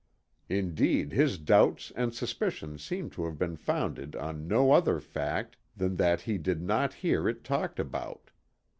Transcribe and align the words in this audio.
Indeed 0.49 1.11
his 1.11 1.37
doubts 1.37 1.91
and 1.95 2.11
suspicions 2.11 2.83
seem 2.83 3.11
to 3.11 3.25
have 3.25 3.37
been 3.37 3.55
founded 3.55 4.15
on 4.15 4.47
no 4.47 4.71
other 4.71 4.99
fact 4.99 5.57
than 5.77 5.97
that 5.97 6.21
he 6.21 6.39
did 6.39 6.59
not 6.59 6.91
hear 7.05 7.29
it 7.29 7.43
talked 7.43 7.79
about. 7.79 8.31